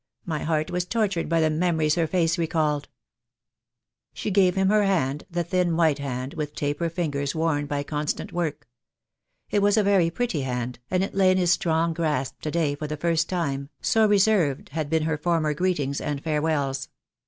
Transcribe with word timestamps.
My 0.25 0.39
heart 0.41 0.71
was 0.71 0.83
tortured 0.85 1.29
by 1.29 1.39
the 1.41 1.51
memories 1.51 1.93
her 1.93 2.07
face 2.07 2.35
recalled." 2.39 2.89
She 4.15 4.31
gave 4.31 4.55
him 4.55 4.69
her 4.69 4.81
hand, 4.83 5.27
the 5.29 5.43
thin 5.43 5.77
white 5.77 5.99
hand, 5.99 6.33
with 6.33 6.55
taper 6.55 6.89
fingers 6.89 7.35
worn 7.35 7.67
by 7.67 7.83
constant 7.83 8.33
work. 8.33 8.67
It 9.51 9.61
was 9.61 9.77
a 9.77 9.83
very 9.83 10.09
pretty 10.09 10.41
hand, 10.41 10.79
and 10.89 11.03
it 11.03 11.13
lay 11.13 11.29
in 11.29 11.37
his 11.37 11.51
strong, 11.51 11.93
grasp 11.93 12.41
to 12.41 12.49
day 12.49 12.73
for 12.73 12.87
the 12.87 12.97
first 12.97 13.29
time, 13.29 13.69
so 13.79 14.07
reserved 14.07 14.69
had 14.69 14.89
been 14.89 15.03
her 15.03 15.19
former 15.19 15.53
greetings 15.53 16.01
and 16.01 16.19
farewells. 16.23 16.89